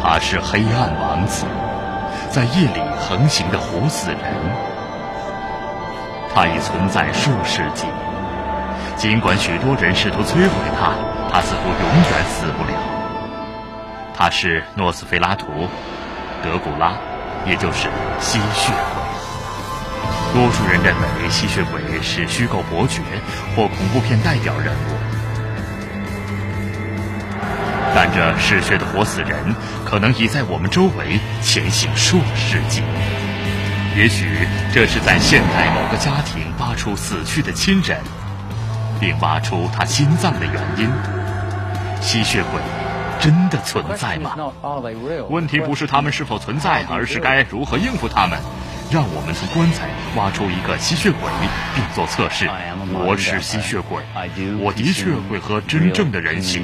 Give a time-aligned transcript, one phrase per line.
[0.00, 1.44] 他是黑暗王子，
[2.30, 4.20] 在夜里横行的活死人。
[6.32, 7.86] 他已存在数世纪，
[8.96, 10.92] 尽管许多人试图摧毁他，
[11.32, 12.78] 他似乎永远死不了。
[14.14, 15.46] 他是诺斯菲拉图，
[16.42, 16.92] 德古拉，
[17.46, 17.88] 也就是
[18.20, 19.02] 吸血鬼。
[20.34, 23.00] 多数人认为吸血鬼是虚构伯爵
[23.54, 25.15] 或恐怖片代表人物，
[27.98, 29.54] 但这嗜血的活死人
[29.86, 32.82] 可能已在我们周围前行数世纪。
[33.96, 37.98] 也许这是在现代某个家庭挖出死去的亲人，
[39.00, 40.90] 并挖出他心脏的原因。
[42.02, 42.60] 吸血鬼
[43.18, 44.36] 真的存在吗？
[45.30, 48.38] 问题不是他们是否存在，而是该如何应付他们。
[48.88, 51.28] 让我们从棺材挖出一个吸血鬼，
[51.74, 52.48] 并做测试。
[52.92, 54.00] 我是吸血鬼，
[54.60, 56.62] 我的确会喝真正的人血。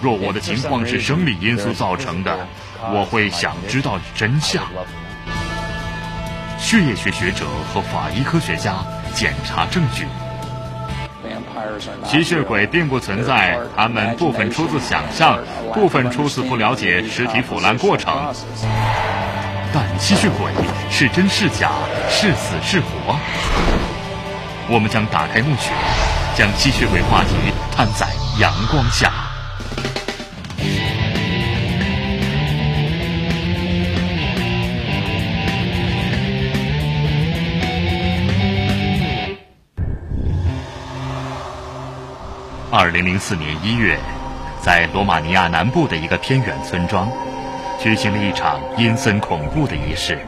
[0.00, 2.48] 若我的情况是生理因素造成的，
[2.92, 4.64] 我会想知道真相。
[6.58, 8.74] 血液学学者和法医科学家
[9.14, 10.06] 检查证据。
[12.04, 15.38] 吸血鬼并不存在，他们部分出自想象，
[15.72, 18.12] 部分出自不了解尸体腐烂过程。
[19.72, 20.50] 但吸血鬼
[20.90, 21.70] 是真是假，
[22.08, 23.16] 是死是活？
[24.68, 25.70] 我们将打开墓穴，
[26.34, 27.34] 将吸血鬼话题
[27.76, 28.08] 摊在
[28.40, 29.12] 阳光下。
[42.72, 43.98] 二零零四年一月，
[44.60, 47.08] 在罗马尼亚南部的一个偏远村庄。
[47.80, 50.18] 举行了一场阴森恐怖的仪式。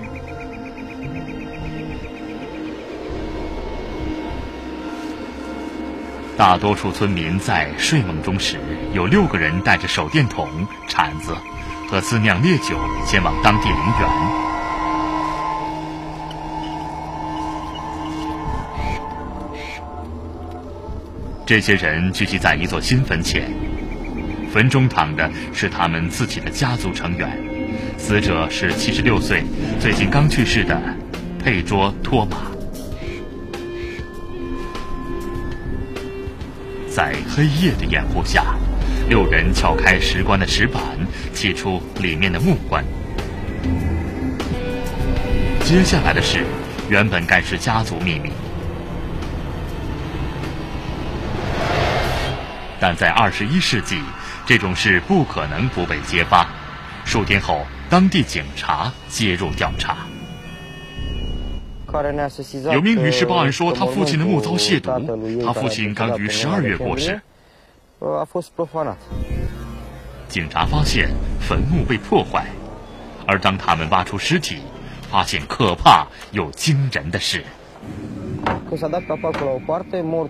[6.35, 8.59] 大多数村民在睡梦中时，
[8.95, 10.49] 有六个人带着手电筒、
[10.89, 11.37] 铲子
[11.91, 12.75] 和自酿烈酒
[13.07, 14.09] 前往当地陵园。
[21.45, 23.53] 这些人聚集在一座新坟前。
[24.53, 27.41] 坟中躺的是他们自己的家族成员，
[27.97, 29.43] 死者是七十六岁、
[29.81, 30.79] 最近刚去世的
[31.43, 32.53] 佩卓托马。
[36.87, 38.55] 在黑夜的掩护下，
[39.09, 40.83] 六人撬开石棺的石板，
[41.35, 42.85] 取出里面的木棺。
[45.65, 46.45] 接下来的事，
[46.91, 48.31] 原本该是家族秘密，
[52.79, 54.03] 但在二十一世纪。
[54.45, 56.47] 这种事不可能不被揭发。
[57.05, 59.97] 数天后，当地警察介入调查。
[62.73, 67.21] 有名女士报案说，她父亲的墓遭亵渎，她父亲刚于十二月过世。
[70.29, 71.11] 警察发现
[71.41, 72.47] 坟墓被破坏，
[73.27, 74.63] 而当他们挖出尸体，
[75.11, 77.45] 发现可怕又惊人的事。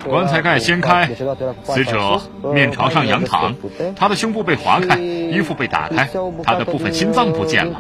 [0.09, 1.09] 棺材盖掀开，
[1.65, 2.21] 死者
[2.53, 3.55] 面朝上仰躺，
[3.97, 6.09] 他的胸部被划开，衣服被打开，
[6.43, 7.77] 他的部分心脏不见了。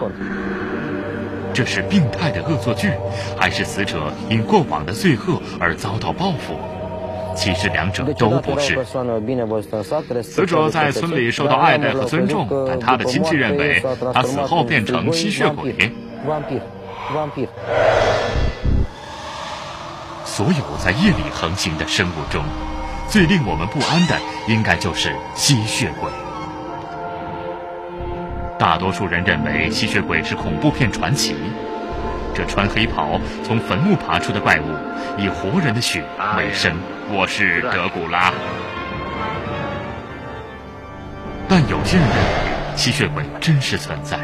[1.52, 2.90] 这是病态的恶作剧，
[3.36, 6.54] 还是死者因过往的罪恶而遭到报复？
[7.34, 8.82] 其实两者都不是。
[10.22, 13.82] 死者在村里受到爱戴和尊重，但他的亲戚认为
[14.14, 15.74] 他死后变成吸血鬼。
[20.34, 22.42] 所有在夜里横行的生物中，
[23.06, 26.10] 最令我们不安的，应该就是吸血鬼。
[28.58, 31.36] 大多数人认为吸血鬼是恐怖片传奇。
[32.34, 34.74] 这穿黑袍从坟墓爬出的怪物，
[35.18, 36.02] 以活人的血
[36.38, 36.74] 为生。
[37.10, 38.32] 我是德古拉。
[41.46, 44.18] 但有些人认为吸血鬼真实存在，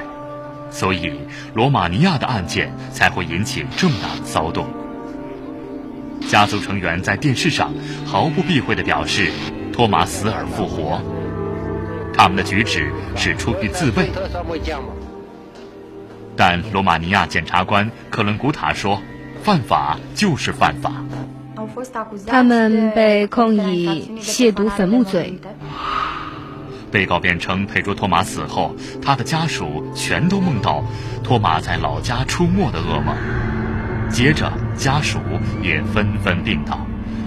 [0.71, 1.21] 所以
[1.53, 4.67] 罗马尼亚的案件才会引起这么大的骚动。
[6.27, 7.73] 家族成员在电视上
[8.05, 9.31] 毫不避讳地表示，
[9.73, 11.01] 托马死而复活。
[12.13, 14.11] 他们的举止是出于自卫。
[16.37, 19.01] 但罗马尼亚检察官克伦古塔说，
[19.43, 20.93] 犯法就是犯法。
[22.27, 25.39] 他们被控以亵渎坟墓罪。
[26.91, 30.83] 被告辩称，佩卓托马死后，他的家属全都梦到
[31.23, 33.15] 托马在老家出没的噩梦。
[34.09, 35.19] 接着，家属
[35.61, 36.79] 也纷纷病倒，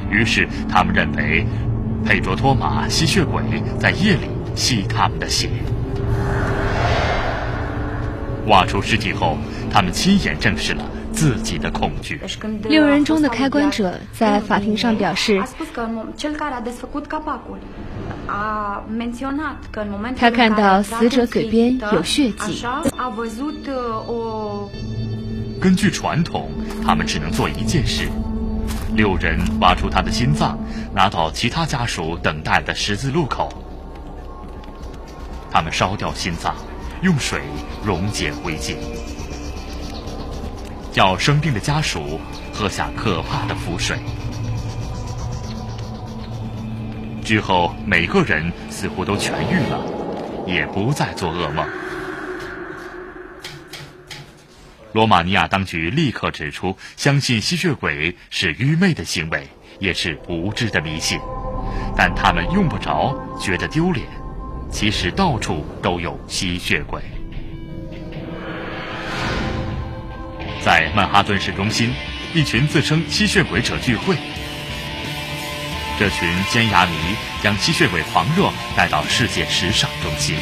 [0.09, 1.45] 于是他们认为
[2.05, 3.43] 佩卓托马吸血鬼
[3.77, 5.49] 在夜里吸他们的血。
[8.47, 9.37] 挖出尸体后，
[9.69, 10.83] 他们亲眼证实了
[11.13, 12.19] 自己的恐惧。
[12.63, 15.39] 六人中的开关者在法庭上表示
[20.17, 22.65] ：“他看到死者嘴边有血迹。
[25.61, 26.49] 根据传统，
[26.83, 28.09] 他们只能做一件事：
[28.95, 30.57] 六人挖出他的心脏，
[30.91, 33.47] 拿到其他家属等待的十字路口。
[35.51, 36.55] 他们烧掉心脏，
[37.03, 37.41] 用水
[37.85, 38.75] 溶解灰烬，
[40.91, 42.19] 叫生病的家属
[42.51, 43.99] 喝下可怕的符水。
[47.23, 49.79] 之后，每个人似乎都痊愈了，
[50.47, 51.63] 也不再做噩梦。
[54.93, 59.47] 罗马尼亚当局立刻指出，相信吸血鬼是愚昧的行为，
[59.79, 61.19] 也是无知的迷信。
[61.95, 64.05] 但他们用不着觉得丢脸，
[64.69, 67.01] 其实到处都有吸血鬼。
[70.63, 71.93] 在曼哈顿市中心，
[72.33, 74.15] 一群自称吸血鬼者聚会。
[75.97, 76.93] 这群尖牙迷
[77.41, 80.35] 将吸血鬼狂热带到世界时尚中心。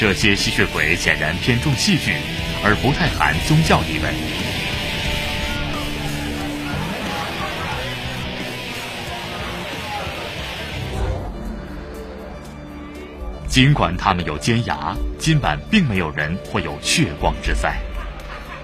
[0.00, 2.14] 这些吸血鬼显然偏重戏剧，
[2.64, 4.08] 而不太含宗教意味。
[13.46, 17.76] 尽管他们有尖牙，今晚并没有人会有血光之灾。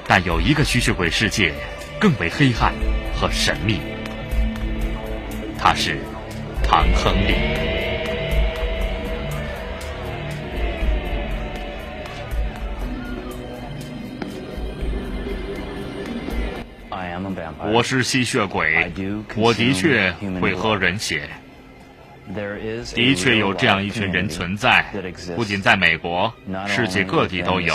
[0.09, 1.53] 但有一个吸血鬼世界。
[1.99, 2.75] 更为黑暗
[3.15, 3.81] 和神秘，
[5.59, 5.99] 他是
[6.63, 7.66] 唐·亨利。
[17.59, 18.93] 我是吸血鬼，
[19.35, 21.29] 我的确会喝人血。
[22.95, 24.85] 的确有这样一群人存在，
[25.35, 26.33] 不仅在美国，
[26.67, 27.75] 世界各地都有。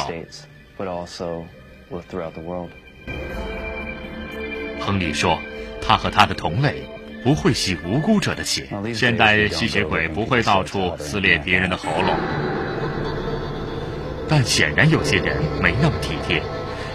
[4.79, 5.39] 亨利说
[5.81, 6.83] ：“他和他的同类
[7.23, 8.67] 不会吸无辜者的血。
[8.93, 12.15] 现代吸血鬼不会到处撕裂别人的喉咙，
[14.27, 16.41] 但显然有些人没那么体贴。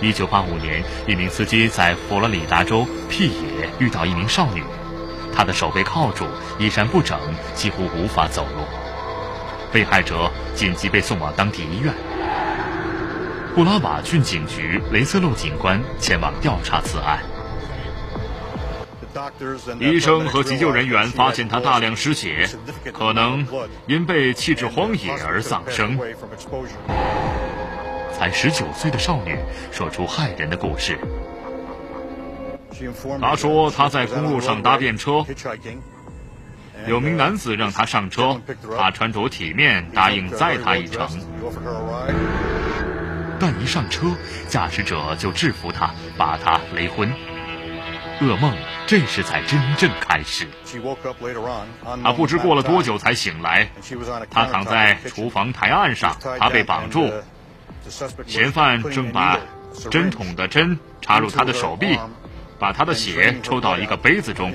[0.03, 4.63] 1985年，一名司机在佛罗里达州辟野遇到一名少女，
[5.35, 6.27] 她的手被铐住，
[6.59, 7.19] 衣衫不整，
[7.55, 8.65] 几乎无法走路。
[9.73, 11.93] 被害者紧急被送往当地医院。
[13.55, 17.19] 布拉瓦郡警局雷瑟路警官前往调查此案。”
[19.81, 22.47] 医生和急救人员发现他大量失血，
[22.93, 23.47] 可能
[23.87, 25.99] 因被弃置荒野而丧生。
[28.17, 29.37] 才十九岁的少女
[29.71, 30.99] 说出骇人的故事。
[33.21, 35.23] 她说她在公路上搭便车，
[36.87, 38.41] 有名男子让她上车，
[38.79, 41.07] 她穿着体面，答应载她一程。
[43.39, 44.07] 但一上车，
[44.49, 47.12] 驾驶者就制服她，把她雷昏。
[48.23, 50.47] 噩梦这时才真正开始。
[52.03, 53.69] 她不知过了多久才醒来。
[54.31, 57.12] 她躺在厨房台案上，她被绑住。
[58.27, 59.38] 嫌犯正把
[59.91, 61.99] 针筒的针插入他的手臂，
[62.59, 64.53] 把他的血抽到一个杯子中。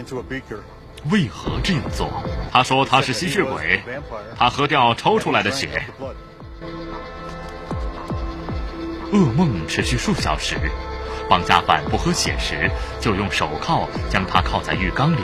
[1.10, 2.12] 为何这样做？
[2.52, 3.82] 他说他是吸血鬼，
[4.38, 5.84] 他喝掉抽出来的血。
[9.12, 10.56] 噩梦持续数小时。
[11.30, 12.70] 绑架犯不喝血时，
[13.00, 15.20] 就用手铐将他铐在浴缸里。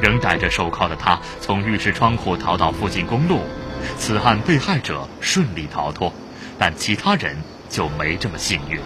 [0.00, 3.40] 仍戴着手铐的他从浴室窗户逃到附近公路。
[3.96, 6.12] 此案被害者顺利逃脱，
[6.58, 7.36] 但其他人
[7.68, 8.80] 就没这么幸运。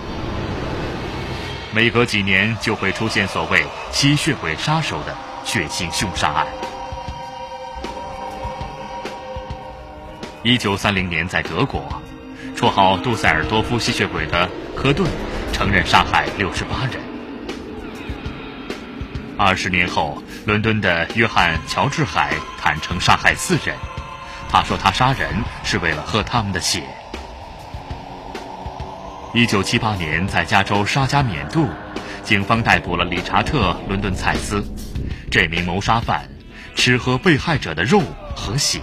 [1.73, 6.47] 每隔几年就会出现所谓“吸血鬼杀手”的血腥凶杀案。
[10.43, 11.83] 一九三零年，在德国，
[12.57, 15.09] 绰号杜塞尔多夫吸血鬼的科顿。
[15.51, 17.03] 承认杀害六十八人。
[19.37, 23.75] 二十年后，伦敦的约翰·乔治海坦诚杀害四人。
[24.49, 25.29] 他说他杀人
[25.65, 26.85] 是为了喝他们的血。
[29.39, 31.69] 一九七八年，在加州沙加缅度，
[32.25, 34.61] 警方逮捕了理查特·伦敦蔡斯。
[35.31, 36.29] 这名谋杀犯
[36.75, 38.03] 吃喝被害者的肉
[38.35, 38.81] 和血。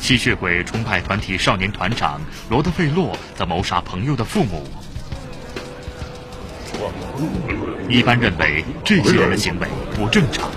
[0.00, 4.66] 吸血鬼崇拜团体少年团长罗德费洛则谋杀朋友的父母。
[7.88, 10.50] 一般认为这些人的行为不正常，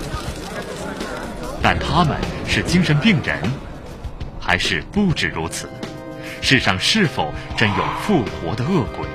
[1.62, 3.40] 但他们是精神病人，
[4.40, 5.68] 还是不止如此？
[6.44, 9.08] 世上是否真有复活的恶鬼？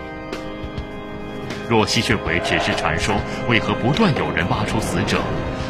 [1.69, 3.15] 若吸血鬼只是传说，
[3.47, 5.21] 为何不断有人挖出死者，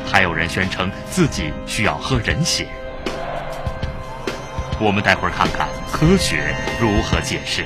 [0.08, 2.66] 还有人宣称自己需要喝人血？
[4.80, 7.66] 我们待会儿看看科学如何解释，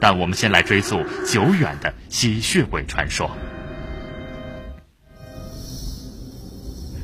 [0.00, 3.30] 但我们先来追溯久远的吸血鬼传说。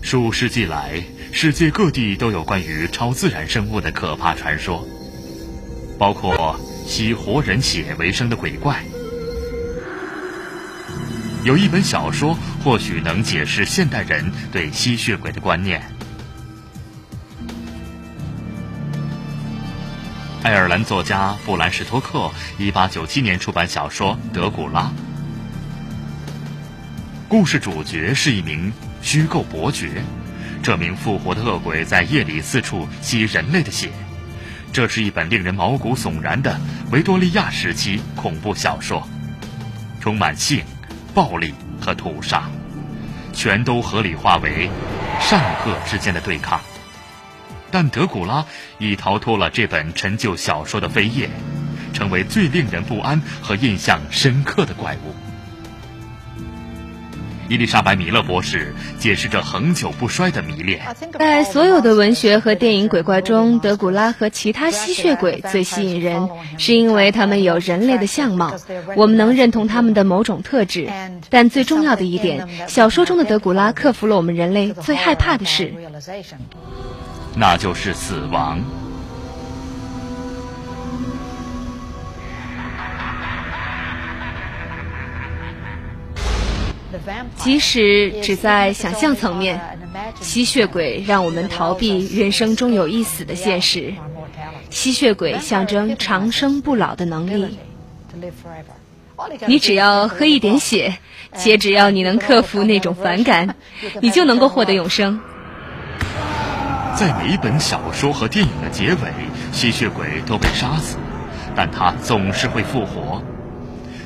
[0.01, 4.89] 数世纪来，世界各地都有关于超自然生物的可怕传说，
[5.99, 8.83] 包括吸活人血为生的鬼怪。
[11.45, 15.83] 有一本小说或许能解释现代人对吸血鬼的观念。
[20.43, 24.83] 爱尔兰作家布兰史托克1897年出版小说《德古拉》，
[27.29, 28.73] 故事主角是一名
[29.03, 30.05] 虚构伯爵。
[30.63, 33.91] 这名复活的恶鬼在夜里四处吸人类的血。
[34.73, 39.07] 这是一本令人毛骨悚然的维多利亚时期恐怖小说，
[40.01, 40.63] 充满性。
[41.15, 42.43] 暴力和屠杀，
[43.33, 44.69] 全都合理化为
[45.19, 46.61] 善恶之间的对抗。
[47.71, 48.45] 但德古拉
[48.77, 51.31] 已逃脱了这本陈旧小说的扉页，
[51.95, 55.26] 成为最令人不安和印象深刻的怪物。
[57.49, 60.81] 伊丽莎白·米勒博士解释着恒久不衰的迷恋。
[61.19, 68.55] 在所有的文学和电影鬼怪中，德古拉和其他吸血鬼最吸引人，是因为他们有人类的相貌，
[68.97, 70.89] 我们能认同他们的某种特质。
[71.31, 75.73] 但最重要的一点，小说中的德古拉克服了我们人类最害怕的事，
[77.37, 78.61] 那就是死亡。
[87.37, 89.61] 即使只在想象层面，
[90.21, 93.95] 吸血鬼让我们逃避人生终有一死的现实。
[94.71, 97.57] 吸血鬼象征长生不老的能力。
[99.47, 100.99] 你只要喝一点血，
[101.35, 103.55] 且只要你能克服那种反感，
[104.01, 105.21] 你就能够获得永生。
[106.95, 109.13] 在每一本小说和电影的结尾，
[109.53, 110.97] 吸血鬼都被杀死，
[111.55, 113.23] 但他总是会复活。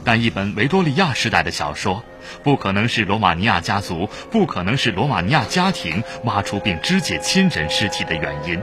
[0.04, 2.04] 但一本维多利亚时代的小说，
[2.42, 8.60] 不可能是罗马尼亚家族，不可能是罗马尼亚家庭挖出并肢解亲人尸体的原因。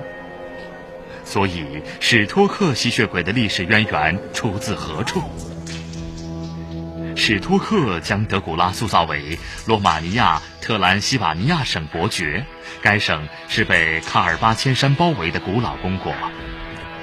[1.23, 1.65] 所以，
[1.99, 5.21] 史托克吸血鬼的历史渊源出自何处？
[7.15, 12.45] 史托克将德古拉塑造为罗马尼亚特兰西瓦尼亚省伯爵，
[12.81, 16.13] 该省是被卡尔巴千山包围的古老公国。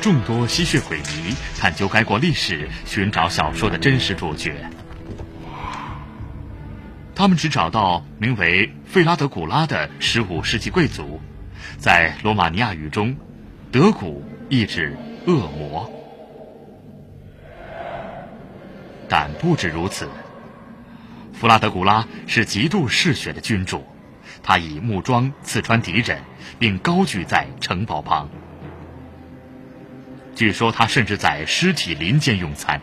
[0.05, 4.55] 众多吸血鬼迷探究该国历史，寻找小说的真实主角。
[7.15, 11.23] 他们只找到名为费拉德古拉的15世纪贵族。
[11.79, 13.17] 在罗马尼亚语中
[13.73, 14.95] ，“德古”意指
[15.27, 15.91] 恶魔。
[19.09, 20.11] 但不止如此，
[21.33, 23.83] 弗拉德古拉是极度嗜血的君主，
[24.43, 26.21] 他以木桩刺穿敌人，
[26.59, 28.29] 并高举在城堡旁。
[30.35, 32.81] 据说他甚至在尸体林间用餐，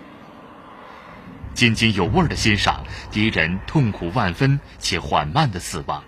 [1.54, 6.04] 津津有味地欣赏敌人痛苦万分且缓慢的死亡。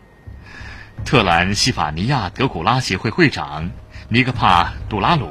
[1.04, 3.72] 特兰西法尼亚德古拉协会会长
[4.08, 5.30] 尼格帕杜拉鲁，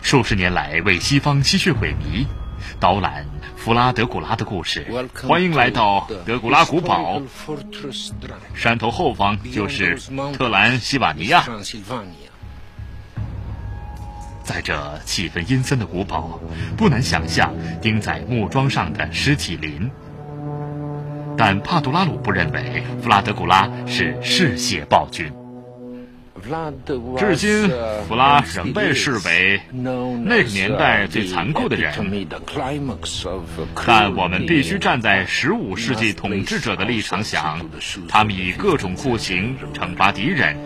[0.00, 2.26] 数十年来为西方吸血鬼迷
[2.78, 4.86] 导览弗拉德古拉的故事。
[5.28, 7.20] 欢迎来到德古拉古堡，
[8.54, 9.98] 山头后方就是
[10.32, 11.44] 特兰西瓦尼亚。
[14.50, 16.40] 在这气氛阴森的古堡，
[16.76, 19.88] 不难想象钉在木桩上的尸体林。
[21.38, 25.32] 但帕杜拉鲁不认为弗拉德古拉是嗜血暴君。
[27.16, 27.70] 至今，
[28.08, 31.92] 弗拉仍被视为那个年代最残酷的人。
[33.86, 37.64] 但我们必须站在15世纪统治者的立场想，
[38.08, 40.56] 他们以各种酷刑惩罚敌人。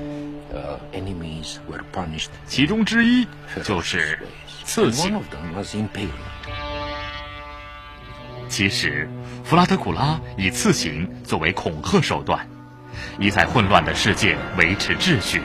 [2.47, 3.27] 其中之一
[3.63, 4.19] 就是
[4.65, 5.21] 刺刑。
[8.49, 9.09] 其实，
[9.43, 12.47] 弗拉德古拉以刺刑作为恐吓手段，
[13.19, 15.43] 以在混乱的世界维持秩序，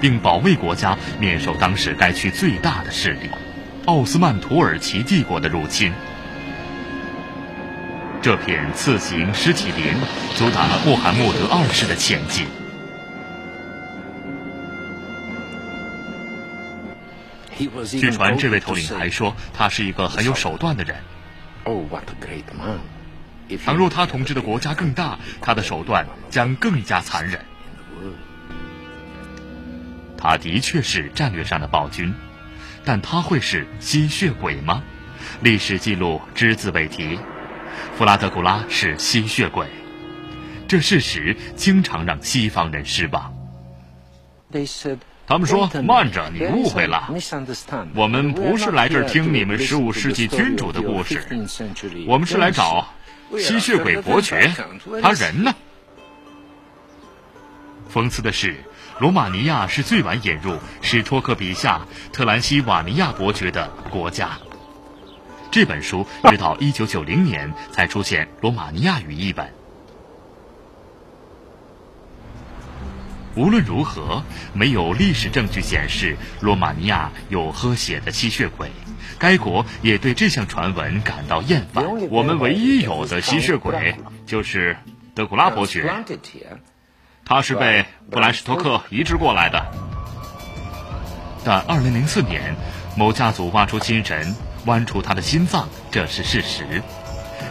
[0.00, 3.30] 并保卫国家免受当时该区最大的势力——
[3.86, 5.92] 奥斯曼土耳其帝国的入侵。
[8.20, 9.94] 这片刺刑尸体林
[10.34, 12.59] 阻挡了穆罕默德二世的前进。
[17.86, 20.96] 据传，这位头领还说他是一个很有手段的人。
[23.64, 27.44] 倘若他统治的国家更大，他的手段将更加残忍。
[30.16, 32.14] 他的确是战略上的暴君，
[32.84, 34.82] 但他会是吸血鬼吗？
[35.42, 37.18] 历史记录只字未提。
[37.96, 39.66] 弗拉德古拉是吸血鬼，
[40.68, 43.34] 这事实经常让西方人失望。
[45.30, 47.08] 他们说：“慢着，你误会了。
[47.94, 51.24] 我们不是来这儿听你们十五世纪君主的故事，
[52.08, 52.88] 我们是来找
[53.38, 54.52] 吸血鬼伯爵。
[55.00, 55.54] 他人呢？”
[57.94, 58.56] 讽刺的是，
[58.98, 61.82] 罗马尼亚是最晚引入史托克笔下
[62.12, 64.30] 特兰西瓦尼亚伯爵的国家。
[65.52, 69.48] 这本书直到一九九零年才出现罗马尼亚语译本。
[73.36, 78.70] 无论如何，没有历史证据显示罗马尼亚有喝血的吸血鬼。
[79.18, 81.84] 该国也对这项传闻感到厌烦。
[82.08, 83.94] 我们唯一有的吸血鬼
[84.26, 84.76] 就是
[85.14, 85.92] 德古拉伯爵，
[87.24, 89.66] 他是被布莱什托克移植过来的。
[91.44, 92.56] 但二零零四年，
[92.96, 94.34] 某家族挖出新人，
[94.64, 96.82] 剜出他的心脏，这是事实。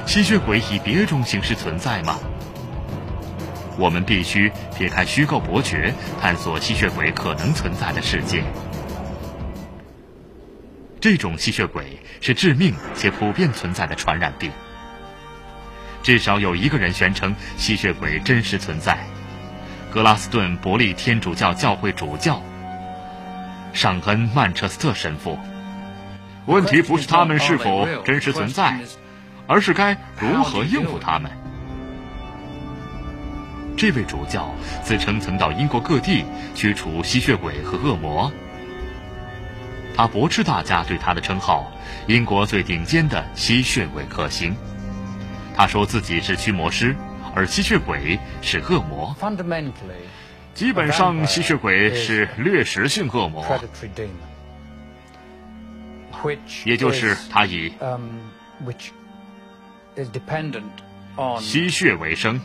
[0.06, 2.20] 吸血鬼以别种形式存在吗？
[3.80, 8.44] 我们必须撇开虚构伯爵，探索吸血鬼可能存在的世界。
[11.00, 14.52] 这种吸血鬼是致命且普遍存在的传染病。
[16.04, 19.00] 至少有一个人宣称吸血鬼真实存在：
[19.92, 22.42] 格拉斯顿伯利天主教教会主教
[23.72, 25.40] 尚恩曼彻斯特神父。
[26.48, 28.78] 问题不是他们是否真实存在，
[29.48, 31.32] 而是该如何应付他们。
[33.80, 38.30] 这位主教自称曾到英国各地驱除吸血鬼和恶魔，
[39.96, 41.72] 他驳斥大家对他的称号
[42.06, 44.54] “英国最顶尖的吸血鬼克星”。
[45.56, 46.94] 他说自己是驱魔师，
[47.34, 49.16] 而吸血鬼是恶魔。
[50.54, 53.46] 基本上，吸血鬼是掠食性恶魔，
[56.66, 57.72] 也就是他以
[61.40, 62.42] 吸血为生。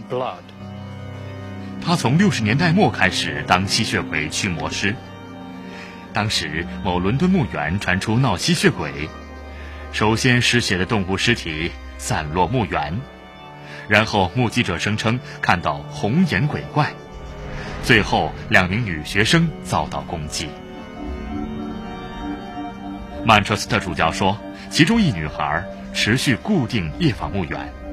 [1.87, 4.97] 他从六十年代末开始当吸血鬼驱魔师。
[6.15, 9.11] 当时某伦敦墓园传出闹吸血鬼，
[9.93, 12.99] 首先失血的动物尸体散落墓园，
[13.87, 16.91] 然后目击者声称看到红眼鬼怪，
[17.83, 20.49] 最后两名女学生遭到攻击。
[23.27, 24.39] 曼彻斯特主教说，
[24.71, 27.84] 其中一女孩持续固定夜访墓园。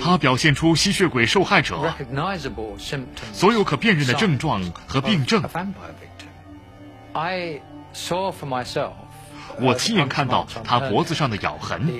[0.00, 1.92] 他表现出吸血鬼受害者
[3.32, 5.42] 所有可辨认的症状和病症。
[9.60, 11.92] 我亲眼看到他脖子上的咬痕、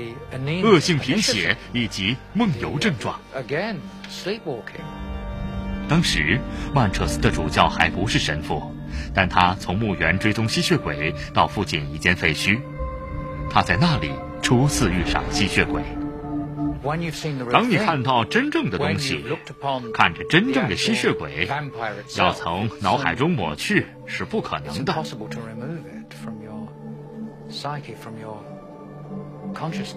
[0.62, 3.18] 恶性贫血以及梦游症状。
[5.88, 6.40] 当时，
[6.72, 8.72] 曼彻斯特主教还不是神父，
[9.12, 12.60] 但他从墓园追踪吸血鬼到附近一间废墟，
[13.50, 15.82] 他在那里初次遇上吸血鬼。
[17.52, 19.22] 当你看到真正的东西，
[19.92, 21.48] 看着真正的吸血鬼，
[22.16, 24.94] 要从脑海中抹去是不可能的。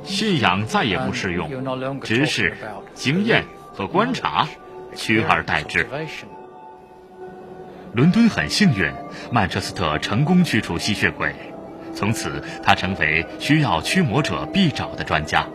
[0.04, 2.54] 信仰再也不适用，知识、
[2.94, 4.48] 经验和观察
[4.96, 5.88] 取而代之。
[7.94, 8.92] 伦敦很幸运，
[9.32, 11.34] 曼彻斯特成功驱除吸血鬼，
[11.94, 15.48] 从此他成为需要驱魔者必找的专家。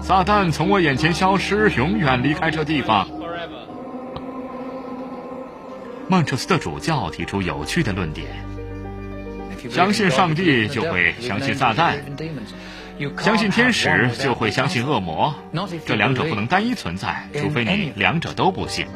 [0.00, 3.08] 撒旦从我眼前消失，永远离开这地方。
[6.08, 8.26] 曼彻斯特主教提出有趣的论点：
[9.70, 11.96] 相信上帝就会相信撒旦，
[13.18, 15.34] 相信天使就会相信恶魔。
[15.84, 18.86] 这两者不能单一存在，除非你两者都不信。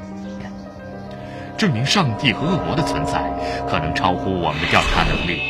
[1.59, 3.31] 证明上帝和恶魔的存在
[3.69, 5.41] 可能超乎我们的调查能力，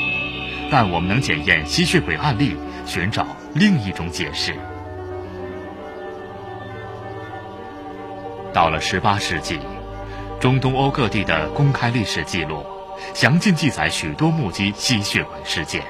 [0.71, 4.55] 但我们能检验吸血鬼案例，寻找另一种解释。
[8.53, 9.59] 到了十八世纪，
[10.41, 12.65] 中东欧各地的公开历史记录
[13.15, 15.83] 详尽记载许多目击吸血鬼事件。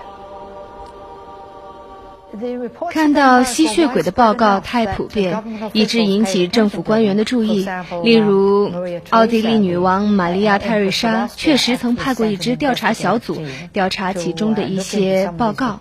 [2.91, 5.45] 看到吸血鬼的报告太普遍，
[5.75, 7.69] 以致引起政府官员的注意。
[8.05, 8.73] 例如，
[9.11, 13.37] 奥地利女王玛利亚·泰瑞莎确实曾派过一支调查小组
[13.75, 15.79] 调查其中的一些报告。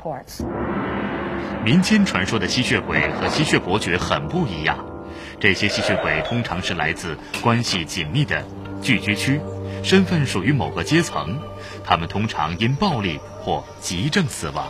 [1.63, 4.90] 民间传说的吸血鬼和吸血伯爵很不一样。
[5.41, 8.45] 这些吸血鬼通常是来自关系紧密的
[8.79, 9.41] 聚居区，
[9.83, 11.39] 身份属于某个阶层。
[11.83, 14.67] 他们通常因暴力或急症死亡。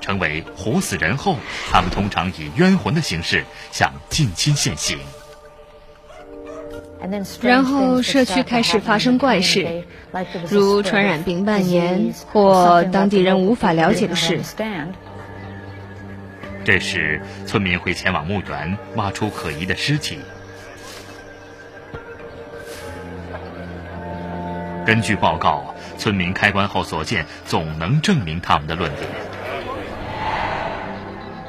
[0.00, 1.36] 成为活死人后，
[1.70, 4.98] 他们通常以冤魂的形式向近亲现形。
[7.40, 9.84] 然后社区开始发生怪事，
[10.48, 14.40] 如传染病蔓延或当地人无法了解的事。
[16.64, 20.18] 这时，村民会前往墓园挖出可疑的尸体。
[24.86, 29.08] 根据报告，村民开棺后所见总能证明他们的论点。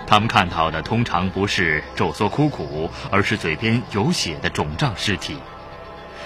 [0.05, 5.37] 他们看到的通常不是皱缩枯骨，而是嘴边有血的肿胀尸体。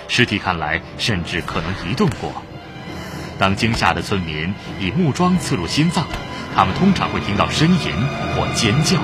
[0.09, 2.31] 尸体看来甚至可能移动过。
[3.37, 6.05] 当惊吓的村民以木桩刺入心脏，
[6.57, 7.93] 他们通常会听到呻吟
[8.33, 8.99] 或尖叫。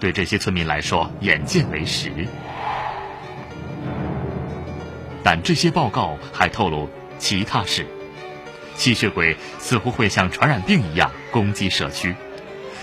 [0.00, 2.10] 对这些村民来说，眼见为实。
[5.22, 7.86] 但这些报告还透露其他事：
[8.74, 12.14] 吸血鬼似乎会像传染病一样攻击社区，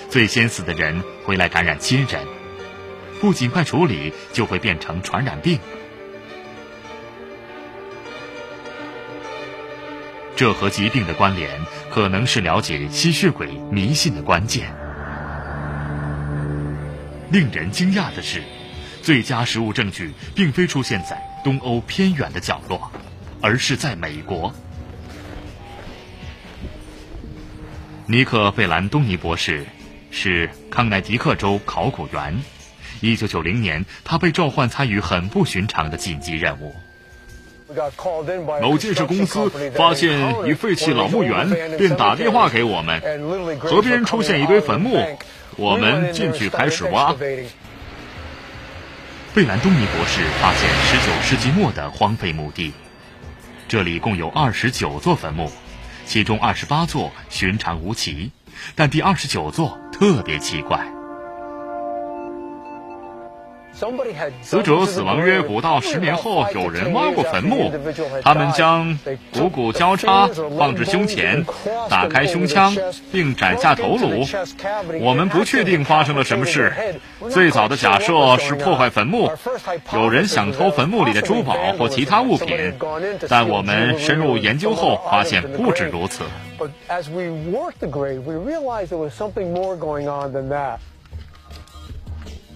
[0.07, 2.23] 最先死的人回来感染亲人，
[3.19, 5.59] 不尽快处理就会变成传染病。
[10.35, 14.73] 这和疾病的关联，可能是了解吸血鬼迷信的关键。
[17.31, 18.43] 令人惊讶的是，
[19.01, 22.91] 最佳实物证据并非出现在东欧偏远的角落，
[23.41, 24.53] 而是在美国。
[28.05, 29.65] 尼克·费兰东尼博士
[30.11, 32.41] 是康乃狄克州考古员。
[33.01, 36.73] 1990年，他被召唤参与很不寻常的紧急任务。
[38.61, 43.01] 某建设公司发现一废弃老墓园，便打电话给我们。
[43.59, 45.17] 河边出现一堆坟墓，
[45.55, 47.13] 我们进去开始挖。
[49.33, 50.69] 贝兰东尼博士发现
[51.21, 52.71] 19世纪末的荒废墓地，
[53.67, 55.51] 这里共有29座坟墓，
[56.05, 58.31] 其中28座寻常无奇，
[58.75, 60.85] 但第29座特别奇怪。
[64.41, 67.71] 死者死亡约五到十年后，有人挖过坟墓。
[68.21, 68.97] 他们将
[69.33, 71.43] 股骨交叉放置胸前，
[71.89, 72.75] 打开胸腔，
[73.11, 74.25] 并斩下头颅。
[75.01, 76.71] 我们不确定发生了什么事。
[77.29, 79.29] 最早的假设是破坏坟墓，
[79.93, 82.73] 有人想偷坟墓里的珠宝或其他物品。
[83.27, 86.23] 但我们深入研究后发现，不止如此。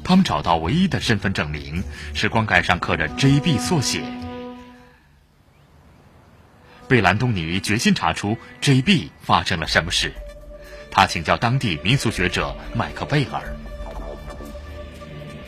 [0.08, 4.02] 他们找到唯一的身份证明是棺盖上刻着 “J.B.” 缩写。
[6.88, 9.12] 贝兰东尼决心查出 J.B.
[9.22, 10.14] 发生了什么事。
[10.90, 13.42] 他请教当地民俗学者麦克贝尔。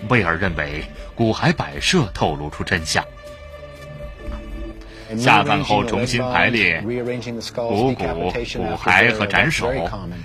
[0.09, 0.83] 贝尔认为
[1.15, 3.01] 骨骸摆设透露出真相。
[5.17, 6.81] 下葬后重新排列
[7.55, 9.71] 骨骨、骨骸和斩首，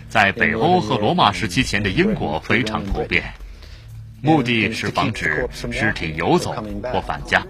[0.09, 3.33] 在北欧和罗马时期前的英国非常普遍。
[4.25, 6.55] 目的是防止尸体游走
[6.91, 7.45] 或返家。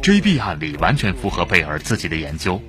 [0.00, 0.38] J.B.
[0.38, 2.62] 案例完全符合贝尔自己的研究。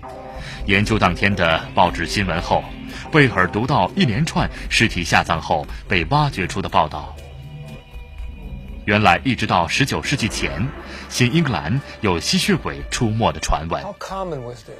[0.66, 2.64] 研究当天的报纸新闻后，
[3.12, 7.16] 贝尔读到一连串尸体下葬后被挖掘出的报道。
[8.86, 10.68] 原来，一直到19世纪前，
[11.10, 13.84] 新英格兰有吸血鬼出没的传闻。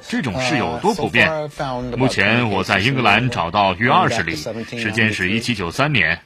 [0.08, 1.30] 这种事有多普遍？
[1.96, 6.20] 目前我在英格兰找到约二十例，时间是一七九三年。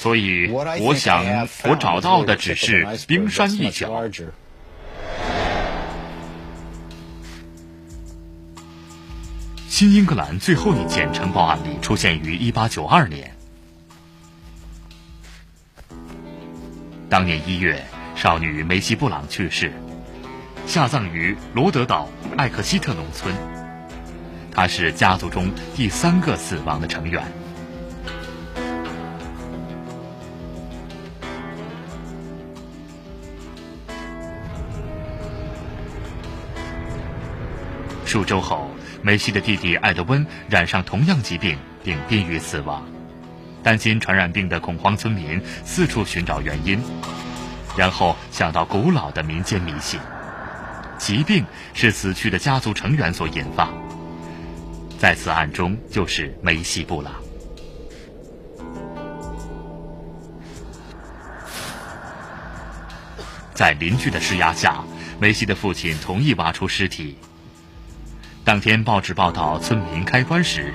[0.00, 4.02] 所以，我想我找到的只是冰山一角。
[9.68, 13.36] 新英格兰最后一件呈报案例出现于1892年。
[17.10, 17.84] 当年一月，
[18.16, 19.70] 少女梅西·布朗去世，
[20.66, 22.08] 下葬于罗德岛
[22.38, 23.34] 艾克希特农村。
[24.50, 27.22] 她是家族中第三个死亡的成员。
[38.10, 38.68] 数周后，
[39.02, 42.84] 梅西的弟弟艾德温染上同样疾病，并濒于死亡。
[43.62, 46.82] 担心传染病的恐慌村民四处寻找原因，
[47.76, 50.00] 然后想到古老的民间迷信：
[50.98, 53.68] 疾病是死去的家族成员所引发。
[54.98, 57.12] 在此案中，就是梅西布朗。
[63.54, 64.82] 在邻居的施压下，
[65.20, 67.16] 梅西的父亲同意挖出尸体。
[68.44, 70.74] 当天报纸报道村民开棺时，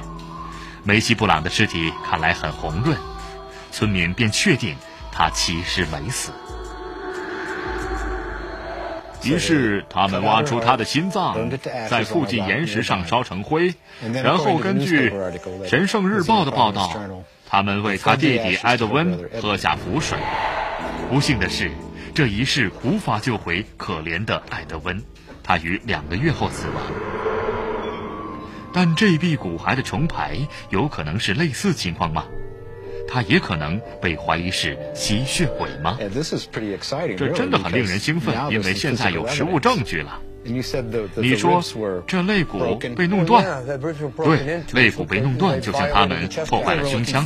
[0.84, 2.96] 梅西布朗的尸体看来很红润，
[3.72, 4.76] 村民便确定
[5.12, 6.32] 他其实没死。
[9.24, 11.50] 于是他们挖出他的心脏，
[11.90, 13.74] 在附近岩石上烧成灰，
[14.24, 15.10] 然后根据
[15.68, 16.96] 《神圣日报》的报道，
[17.50, 20.20] 他们为他弟弟埃德温喝下符水。
[21.10, 21.72] 不幸的是，
[22.14, 25.04] 这一世无法救回可怜的埃德温，
[25.44, 27.15] 他于两个月后死亡。
[28.76, 30.38] 但这壁骨骸的重排
[30.70, 32.26] 有可能是类似情况吗？
[33.08, 35.98] 它也可能被怀疑是吸血鬼吗？
[37.18, 40.20] 这真的很令人兴奋，因为现在有实物证据了。
[40.44, 41.64] 你说
[42.06, 43.46] 这肋骨被弄断？
[44.18, 47.26] 对，肋骨被弄断，就像他们破坏了胸腔。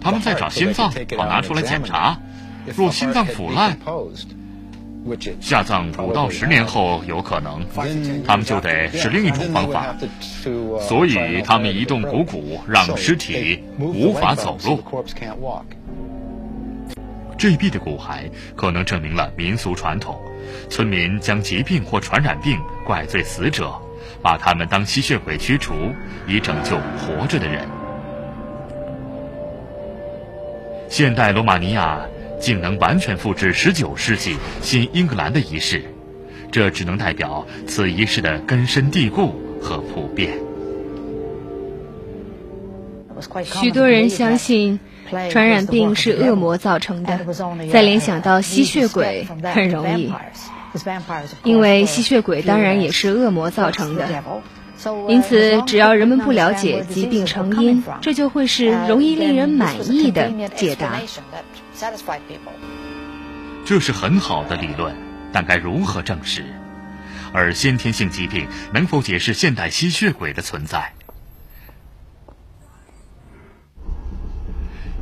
[0.00, 2.16] 他们在找心脏，好拿出来检查。
[2.76, 3.76] 若心脏腐烂，
[5.40, 7.64] 下葬五到十年后有可能，
[8.26, 9.96] 他们就得是另一种方法。
[10.80, 14.82] 所以他们移动股骨，让尸体无法走路。
[17.38, 20.18] 这壁的骨骸可能证明了民俗传统：
[20.68, 23.72] 村民将疾病或传染病怪罪死者，
[24.20, 25.74] 把他们当吸血鬼驱除，
[26.26, 27.66] 以拯救活着的人。
[30.88, 32.00] 现代罗马尼亚
[32.40, 35.82] 竟能完全复制19世纪新英格兰的仪式，
[36.50, 40.38] 这只能代表此仪式的根深蒂固和普遍。
[43.44, 44.78] 许多人相信
[45.30, 47.18] 传染病是恶魔造成的，
[47.72, 50.12] 再联想到吸血鬼很容易，
[51.42, 54.08] 因为吸血鬼当然也是恶魔造成的。
[55.08, 61.00] 因此，只要人们不了解疾病成因，这就会是容易令人满意的解答。
[61.78, 62.52] Satisfy people
[63.64, 64.96] 这是很好的理论，
[65.32, 66.44] 但该如何证实？
[67.32, 70.92] 而先天性疾病能否解释现代吸血鬼的存在？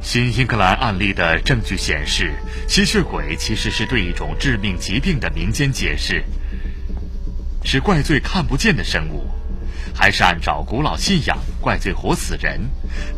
[0.03, 2.35] 新英格兰案例的证据显示，
[2.69, 6.23] 吸血鬼其实是对一种致命疾病的民间解释，
[7.65, 9.36] 是怪罪看不见的生物。
[9.97, 12.61] 还是按照古老信仰怪罪活死人。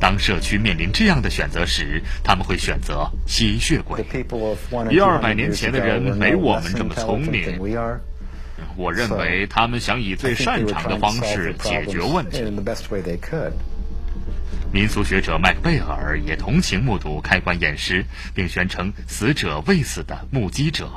[0.00, 4.04] 当社区面临这样的选择时，他们会选择吸血鬼。
[4.90, 7.58] 一二百年前的人没我们这么聪明。
[8.76, 12.44] 我认为他们想以最擅长的方式解决问题。
[14.70, 20.90] 民俗学者麦克贝尔也同情目睹开棺验尸，并宣称死者未死的目击者。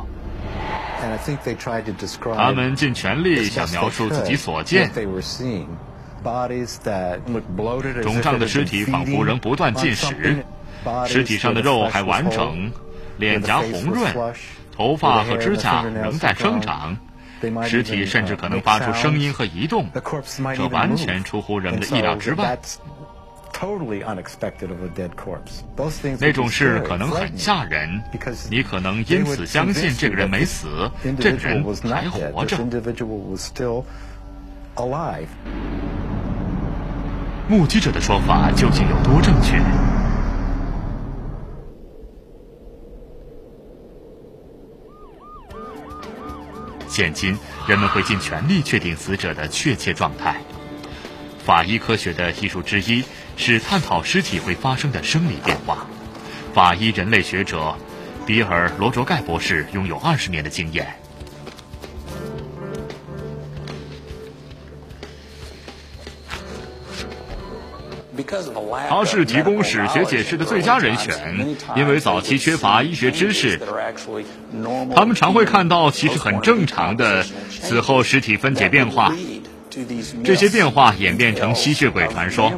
[2.38, 4.92] 他们尽全力想描述自己所见。
[8.04, 10.44] 肿胀的尸体仿佛仍不断进食，
[11.08, 12.72] 尸体上的肉还完整，
[13.18, 14.14] 脸颊红润，
[14.76, 16.96] 头发和指甲仍在生长，
[17.64, 19.90] 尸体甚至可能发出声音和移动，
[20.56, 22.60] 这完全出乎人们的意料之外。
[26.20, 28.02] 那种事可能很吓人，
[28.50, 32.58] 你可能因此相信这个人没死，这个人还活着。
[37.48, 39.60] 目击者的说法究竟有多正确？
[46.88, 47.38] 现今
[47.68, 50.42] 人们会尽全力确定死者的确切状态。
[51.44, 53.04] 法医科学的艺术之一
[53.42, 55.88] 是探讨尸体会发生的生理变化。
[56.54, 57.76] 法医人类学者
[58.24, 60.96] 比尔·罗卓盖博士拥有二十年的经验。
[68.88, 73.60] 他是提供史学解释的最佳人选，因为早期缺乏医学知识。
[74.96, 79.12] 他们常会看到其实很正常的死后尸体分解变化。
[80.24, 82.52] 这些变化演变成吸血鬼传说。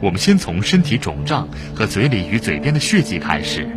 [0.00, 3.68] 我们先从身体肿胀和嘴里与嘴边的血迹开始。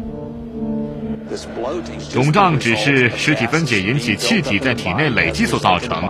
[2.12, 6.07] 肿胀只是尸体分解引起气体在体内累积所造成。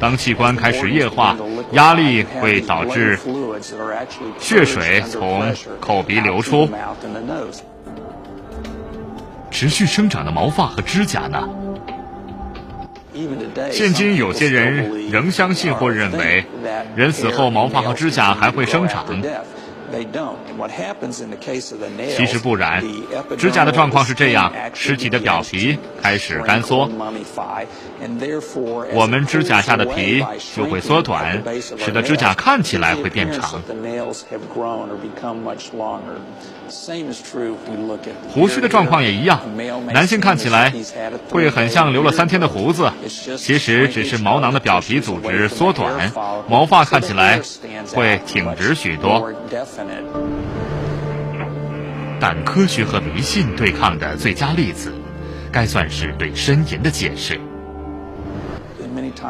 [0.00, 1.36] 当器官开始液化，
[1.72, 3.18] 压力会导致
[4.38, 6.68] 血水从口鼻流出。
[9.50, 11.48] 持续生长的毛发和指甲呢？
[13.70, 16.44] 现今有些人仍相信或认为，
[16.94, 19.04] 人死后毛发和指甲还会生长。
[22.16, 22.82] 其实不然，
[23.38, 26.90] 指甲的状况是这样：尸体的表皮开始干缩，
[28.92, 30.24] 我们指甲下的皮
[30.56, 31.40] 就会缩短，
[31.78, 33.62] 使得指甲看起来会变长。
[38.28, 39.40] 胡须的状况也一样，
[39.92, 40.72] 男性看起来
[41.30, 42.90] 会很像留了三天的胡子，
[43.36, 46.12] 其实只是毛囊的表皮组织缩短，
[46.48, 47.40] 毛发看起来
[47.94, 49.32] 会挺直许多。
[52.18, 54.92] 但科学和迷信对抗的最佳例子，
[55.52, 57.40] 该算是对呻吟的解释。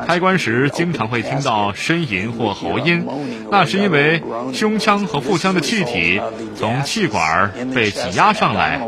[0.06, 3.04] 开关时经常会听到呻吟或喉音，
[3.50, 6.20] 那是因为胸腔和腹腔的气体
[6.56, 8.80] 从气管被挤压上来，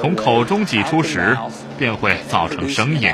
[0.00, 1.36] 从口中挤出时
[1.78, 3.10] 便会造成声音。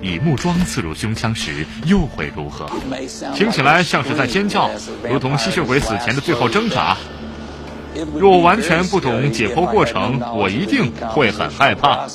[0.00, 2.70] 以木桩刺入胸腔时又会如何？
[3.34, 4.70] 听起来像是在尖叫，
[5.02, 6.96] 如同吸血鬼死前的最后挣扎。
[8.14, 12.06] 若完全不懂解剖过程，我一定会很害怕。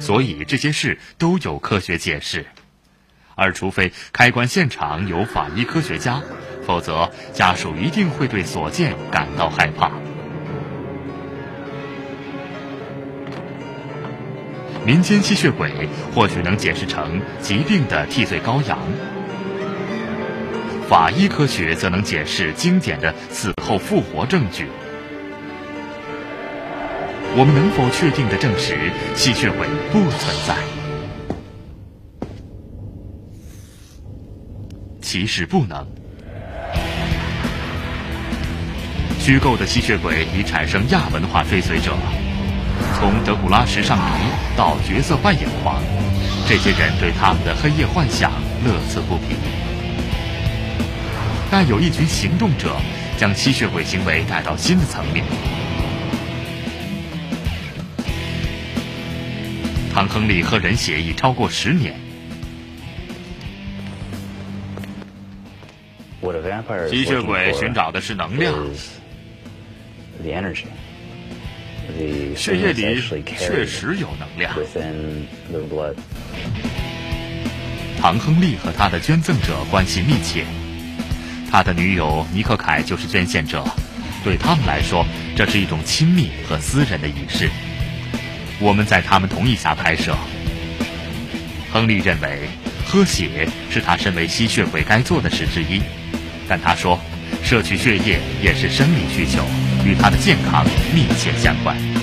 [0.00, 2.46] 所以这些事都有科学解释，
[3.34, 6.20] 而除非开棺现场有法医科学家，
[6.66, 9.90] 否则家属一定会对所见感到害怕。
[14.84, 18.78] 民间吸血鬼或许能解释成疾病的替罪羔羊，
[20.88, 24.68] 法医科学则能解释经典的死后复活证据。
[27.36, 28.76] 我们能否确定的证实
[29.16, 30.54] 吸血鬼不存在？
[35.00, 35.86] 其实不能。
[39.18, 41.96] 虚构的吸血鬼已产生亚文化追随者。
[42.98, 45.82] 从德古拉时尚迷到角色扮演狂，
[46.46, 48.30] 这些人对他们的黑夜幻想
[48.64, 49.34] 乐此不疲。
[51.56, 52.74] 但有一群行动者
[53.16, 55.24] 将吸血鬼行为带到新的层面。
[59.92, 61.94] 唐·亨利和人血已超过十年。
[66.90, 68.52] 吸血鬼寻找的是能量。
[72.34, 73.00] 血液里
[73.38, 74.52] 确实有能量。
[78.00, 80.44] 唐·亨利和他的捐赠者关系密切，
[81.54, 83.64] 他的女友尼克凯就是捐献者，
[84.24, 87.48] 对他们来说，这是一种亲密和私人的仪式。
[88.58, 90.16] 我们在他们同意下拍摄。
[91.72, 92.48] 亨利认为，
[92.84, 95.80] 喝血是他身为吸血鬼该做的事之一，
[96.48, 96.98] 但他说，
[97.44, 99.44] 摄取血液也是生理需求。
[99.84, 101.93] 与他的健康密切相关。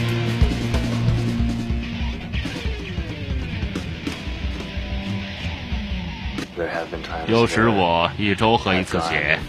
[7.32, 9.40] 有时我一周喝一次血，